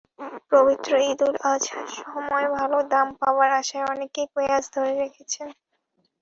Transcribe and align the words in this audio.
পবিত্র 0.51 0.91
ঈদুল 1.09 1.35
আজহার 1.51 1.87
সময় 1.99 2.47
ভালো 2.57 2.77
দাম 2.91 3.07
পাওয়ার 3.21 3.49
আশায় 3.59 3.89
অনেকেই 3.93 4.27
পেঁয়াজ 4.35 4.63
ধরে 4.75 4.93
রেখেছেন। 5.01 5.47